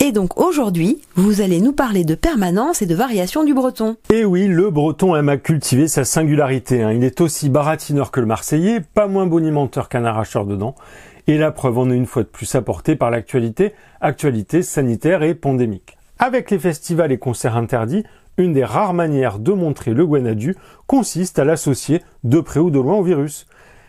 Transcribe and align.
Et 0.00 0.12
donc 0.12 0.38
aujourd'hui, 0.38 1.00
vous 1.14 1.40
allez 1.40 1.62
nous 1.62 1.72
parler 1.72 2.04
de 2.04 2.14
permanence 2.14 2.82
et 2.82 2.86
de 2.86 2.94
variation 2.94 3.42
du 3.42 3.54
breton. 3.54 3.96
Et 4.10 4.18
eh 4.18 4.24
oui, 4.26 4.46
le 4.46 4.68
breton 4.68 5.16
aime 5.16 5.30
à 5.30 5.38
cultiver 5.38 5.88
sa 5.88 6.04
singularité. 6.04 6.82
Hein. 6.82 6.92
Il 6.92 7.04
est 7.04 7.22
aussi 7.22 7.48
baratineur 7.48 8.10
que 8.10 8.20
le 8.20 8.26
marseillais, 8.26 8.80
pas 8.80 9.06
moins 9.06 9.26
bonimenteur 9.26 9.88
qu'un 9.88 10.04
arracheur 10.04 10.44
de 10.44 10.56
dents. 10.56 10.74
Et 11.26 11.38
la 11.38 11.52
preuve 11.52 11.78
en 11.78 11.90
est 11.90 11.96
une 11.96 12.04
fois 12.04 12.22
de 12.22 12.28
plus 12.28 12.54
apportée 12.54 12.96
par 12.96 13.10
l'actualité, 13.10 13.72
actualité 14.02 14.60
sanitaire 14.60 15.22
et 15.22 15.34
pandémique. 15.34 15.96
Avec 16.18 16.50
les 16.50 16.58
festivals 16.58 17.10
et 17.10 17.18
concerts 17.18 17.56
interdits, 17.56 18.04
une 18.36 18.52
des 18.52 18.64
rares 18.64 18.94
manières 18.94 19.38
de 19.38 19.52
montrer 19.52 19.94
le 19.94 20.06
Guanadu 20.06 20.54
consiste 20.86 21.38
à 21.38 21.44
l'associer 21.44 22.02
de 22.24 22.40
près 22.40 22.60
ou 22.60 22.70
de 22.70 22.78
loin 22.78 22.96
au 22.96 23.02
virus. 23.02 23.46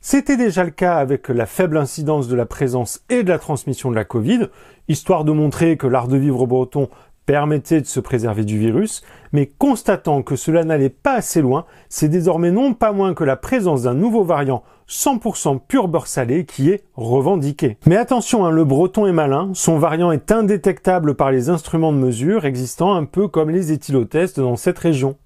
C'était 0.00 0.36
déjà 0.36 0.64
le 0.64 0.70
cas 0.70 0.96
avec 0.96 1.28
la 1.28 1.46
faible 1.46 1.76
incidence 1.76 2.28
de 2.28 2.36
la 2.36 2.46
présence 2.46 3.02
et 3.08 3.22
de 3.22 3.28
la 3.28 3.38
transmission 3.38 3.90
de 3.90 3.96
la 3.96 4.04
Covid, 4.04 4.48
histoire 4.88 5.24
de 5.24 5.32
montrer 5.32 5.76
que 5.76 5.86
l'art 5.86 6.08
de 6.08 6.16
vivre 6.16 6.46
breton 6.46 6.88
permettait 7.26 7.80
de 7.80 7.86
se 7.86 8.00
préserver 8.00 8.44
du 8.44 8.56
virus, 8.56 9.02
mais 9.32 9.46
constatant 9.46 10.22
que 10.22 10.36
cela 10.36 10.64
n'allait 10.64 10.88
pas 10.88 11.14
assez 11.14 11.42
loin, 11.42 11.66
c'est 11.88 12.08
désormais 12.08 12.52
non 12.52 12.72
pas 12.72 12.92
moins 12.92 13.14
que 13.14 13.24
la 13.24 13.36
présence 13.36 13.82
d'un 13.82 13.94
nouveau 13.94 14.22
variant 14.22 14.62
100% 14.88 15.58
pur 15.66 15.88
beurre 15.88 16.06
salé 16.06 16.46
qui 16.46 16.70
est 16.70 16.84
revendiqué. 16.94 17.76
Mais 17.86 17.96
attention, 17.96 18.46
hein, 18.46 18.52
le 18.52 18.64
breton 18.64 19.06
est 19.06 19.12
malin, 19.12 19.50
son 19.54 19.78
variant 19.78 20.12
est 20.12 20.30
indétectable 20.30 21.16
par 21.16 21.32
les 21.32 21.50
instruments 21.50 21.92
de 21.92 21.98
mesure 21.98 22.46
existant 22.46 22.94
un 22.94 23.04
peu 23.04 23.26
comme 23.26 23.50
les 23.50 23.72
éthylotests 23.72 24.38
dans 24.38 24.56
cette 24.56 24.78
région. 24.78 25.16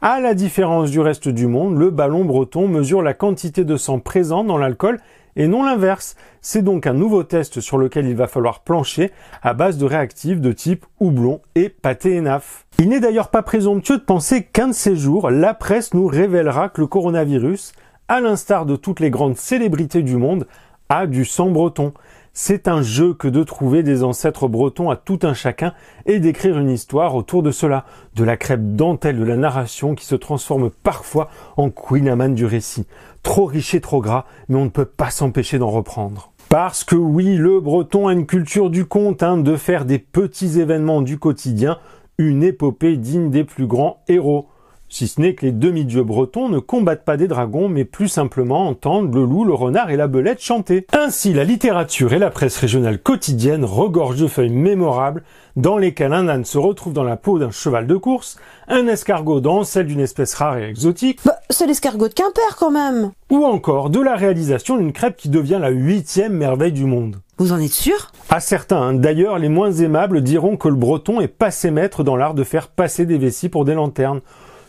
À 0.00 0.20
la 0.20 0.34
différence 0.34 0.92
du 0.92 1.00
reste 1.00 1.28
du 1.28 1.48
monde, 1.48 1.76
le 1.76 1.90
ballon 1.90 2.24
breton 2.24 2.68
mesure 2.68 3.02
la 3.02 3.14
quantité 3.14 3.64
de 3.64 3.76
sang 3.76 3.98
présent 3.98 4.44
dans 4.44 4.56
l'alcool 4.56 5.00
et 5.34 5.48
non 5.48 5.64
l'inverse. 5.64 6.14
C'est 6.40 6.62
donc 6.62 6.86
un 6.86 6.92
nouveau 6.92 7.24
test 7.24 7.58
sur 7.58 7.78
lequel 7.78 8.06
il 8.06 8.14
va 8.14 8.28
falloir 8.28 8.60
plancher 8.60 9.10
à 9.42 9.54
base 9.54 9.76
de 9.76 9.84
réactifs 9.84 10.40
de 10.40 10.52
type 10.52 10.86
houblon 11.00 11.40
et 11.56 11.68
pâté 11.68 12.16
ENAF. 12.16 12.64
Il 12.78 12.90
n'est 12.90 13.00
d'ailleurs 13.00 13.26
pas 13.26 13.42
présomptueux 13.42 13.98
de 13.98 14.04
penser 14.04 14.44
qu'un 14.44 14.68
de 14.68 14.72
ces 14.72 14.94
jours, 14.94 15.30
la 15.30 15.52
presse 15.52 15.92
nous 15.94 16.06
révélera 16.06 16.68
que 16.68 16.80
le 16.80 16.86
coronavirus, 16.86 17.72
à 18.06 18.20
l'instar 18.20 18.66
de 18.66 18.76
toutes 18.76 19.00
les 19.00 19.10
grandes 19.10 19.36
célébrités 19.36 20.02
du 20.02 20.16
monde, 20.16 20.46
a 20.90 21.08
du 21.08 21.24
sang 21.24 21.50
breton. 21.50 21.92
C'est 22.40 22.68
un 22.68 22.82
jeu 22.82 23.14
que 23.14 23.26
de 23.26 23.42
trouver 23.42 23.82
des 23.82 24.04
ancêtres 24.04 24.46
bretons 24.46 24.90
à 24.90 24.96
tout 24.96 25.18
un 25.24 25.34
chacun 25.34 25.74
et 26.06 26.20
d'écrire 26.20 26.56
une 26.56 26.70
histoire 26.70 27.16
autour 27.16 27.42
de 27.42 27.50
cela, 27.50 27.84
de 28.14 28.22
la 28.22 28.36
crêpe 28.36 28.76
dentelle 28.76 29.18
de 29.18 29.24
la 29.24 29.36
narration 29.36 29.96
qui 29.96 30.04
se 30.04 30.14
transforme 30.14 30.70
parfois 30.70 31.30
en 31.56 31.68
Queen 31.68 32.36
du 32.36 32.46
récit. 32.46 32.86
Trop 33.24 33.46
riche 33.46 33.74
et 33.74 33.80
trop 33.80 34.00
gras, 34.00 34.24
mais 34.48 34.54
on 34.54 34.66
ne 34.66 34.70
peut 34.70 34.84
pas 34.84 35.10
s'empêcher 35.10 35.58
d'en 35.58 35.68
reprendre. 35.68 36.30
Parce 36.48 36.84
que 36.84 36.94
oui, 36.94 37.34
le 37.34 37.58
breton 37.58 38.06
a 38.06 38.12
une 38.12 38.24
culture 38.24 38.70
du 38.70 38.86
conte, 38.86 39.24
hein, 39.24 39.38
de 39.38 39.56
faire 39.56 39.84
des 39.84 39.98
petits 39.98 40.60
événements 40.60 41.02
du 41.02 41.18
quotidien 41.18 41.78
une 42.18 42.44
épopée 42.44 42.98
digne 42.98 43.30
des 43.30 43.42
plus 43.42 43.66
grands 43.66 44.04
héros. 44.06 44.46
Si 44.90 45.06
ce 45.06 45.20
n'est 45.20 45.34
que 45.34 45.44
les 45.44 45.52
demi-dieux 45.52 46.02
bretons 46.02 46.48
ne 46.48 46.58
combattent 46.58 47.04
pas 47.04 47.18
des 47.18 47.28
dragons, 47.28 47.68
mais 47.68 47.84
plus 47.84 48.08
simplement 48.08 48.68
entendent 48.68 49.14
le 49.14 49.24
loup, 49.24 49.44
le 49.44 49.52
renard 49.52 49.90
et 49.90 49.96
la 49.96 50.06
belette 50.06 50.40
chanter. 50.40 50.86
Ainsi, 50.92 51.34
la 51.34 51.44
littérature 51.44 52.14
et 52.14 52.18
la 52.18 52.30
presse 52.30 52.56
régionale 52.56 52.98
quotidienne 52.98 53.66
regorgent 53.66 54.22
de 54.22 54.26
feuilles 54.26 54.48
mémorables 54.48 55.22
dans 55.56 55.76
lesquelles 55.76 56.14
un 56.14 56.28
âne 56.28 56.44
se 56.44 56.56
retrouve 56.56 56.94
dans 56.94 57.04
la 57.04 57.16
peau 57.16 57.38
d'un 57.38 57.50
cheval 57.50 57.86
de 57.86 57.96
course, 57.96 58.38
un 58.68 58.86
escargot 58.86 59.40
dans 59.40 59.62
celle 59.64 59.88
d'une 59.88 60.00
espèce 60.00 60.34
rare 60.34 60.56
et 60.56 60.68
exotique. 60.68 61.20
Bah, 61.24 61.38
c'est 61.50 61.66
l'escargot 61.66 62.08
de 62.08 62.14
Quimper 62.14 62.56
quand 62.56 62.70
même 62.70 63.10
Ou 63.30 63.44
encore 63.44 63.90
de 63.90 64.00
la 64.00 64.14
réalisation 64.14 64.78
d'une 64.78 64.92
crêpe 64.92 65.16
qui 65.16 65.28
devient 65.28 65.58
la 65.60 65.70
huitième 65.70 66.32
merveille 66.32 66.72
du 66.72 66.84
monde. 66.84 67.16
Vous 67.38 67.52
en 67.52 67.60
êtes 67.60 67.72
sûr? 67.72 68.10
À 68.30 68.40
certains, 68.40 68.80
hein. 68.80 68.94
d'ailleurs 68.94 69.38
les 69.38 69.48
moins 69.48 69.72
aimables 69.72 70.22
diront 70.22 70.56
que 70.56 70.68
le 70.68 70.76
breton 70.76 71.20
est 71.20 71.28
passé 71.28 71.70
maître 71.70 72.04
dans 72.04 72.16
l'art 72.16 72.34
de 72.34 72.44
faire 72.44 72.68
passer 72.68 73.04
des 73.04 73.18
vessies 73.18 73.48
pour 73.48 73.64
des 73.64 73.74
lanternes 73.74 74.20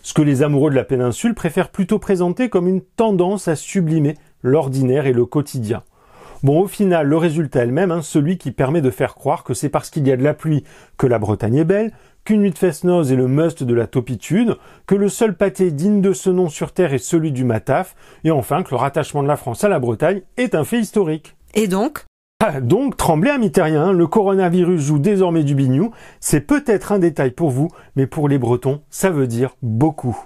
ce 0.09 0.13
que 0.15 0.23
les 0.23 0.41
amoureux 0.41 0.71
de 0.71 0.75
la 0.75 0.83
péninsule 0.83 1.35
préfèrent 1.35 1.69
plutôt 1.69 1.99
présenter 1.99 2.49
comme 2.49 2.67
une 2.67 2.81
tendance 2.81 3.47
à 3.47 3.55
sublimer 3.55 4.17
l'ordinaire 4.41 5.05
et 5.05 5.13
le 5.13 5.27
quotidien. 5.27 5.83
Bon, 6.41 6.61
au 6.61 6.67
final, 6.67 7.05
le 7.05 7.15
résultat 7.15 7.61
est 7.61 7.67
le 7.67 7.71
même, 7.71 7.91
hein, 7.91 8.01
celui 8.01 8.39
qui 8.39 8.49
permet 8.49 8.81
de 8.81 8.89
faire 8.89 9.13
croire 9.13 9.43
que 9.43 9.53
c'est 9.53 9.69
parce 9.69 9.91
qu'il 9.91 10.07
y 10.07 10.11
a 10.11 10.17
de 10.17 10.23
la 10.23 10.33
pluie 10.33 10.63
que 10.97 11.05
la 11.05 11.19
Bretagne 11.19 11.57
est 11.57 11.63
belle, 11.63 11.91
qu'une 12.25 12.41
nuit 12.41 12.49
de 12.49 12.57
fest-noz 12.57 13.11
est 13.11 13.15
le 13.15 13.27
must 13.27 13.61
de 13.61 13.73
la 13.75 13.85
topitude, 13.85 14.57
que 14.87 14.95
le 14.95 15.09
seul 15.09 15.37
pâté 15.37 15.69
digne 15.69 16.01
de 16.01 16.13
ce 16.13 16.31
nom 16.31 16.49
sur 16.49 16.71
Terre 16.71 16.95
est 16.95 16.97
celui 16.97 17.31
du 17.31 17.43
mataf, 17.43 17.95
et 18.23 18.31
enfin 18.31 18.63
que 18.63 18.71
le 18.71 18.77
rattachement 18.77 19.21
de 19.21 19.27
la 19.27 19.37
France 19.37 19.63
à 19.63 19.69
la 19.69 19.77
Bretagne 19.77 20.23
est 20.37 20.55
un 20.55 20.63
fait 20.63 20.79
historique. 20.79 21.35
Et 21.53 21.67
donc 21.67 22.05
donc, 22.61 22.95
tremblez 22.95 23.31
à 23.31 23.37
le 23.91 24.07
coronavirus 24.07 24.79
joue 24.79 24.97
désormais 24.97 25.43
du 25.43 25.55
bignou. 25.55 25.91
C'est 26.21 26.39
peut-être 26.39 26.93
un 26.93 26.99
détail 26.99 27.31
pour 27.31 27.49
vous, 27.49 27.67
mais 27.97 28.07
pour 28.07 28.29
les 28.29 28.37
Bretons, 28.37 28.81
ça 28.89 29.09
veut 29.09 29.27
dire 29.27 29.57
beaucoup. 29.61 30.17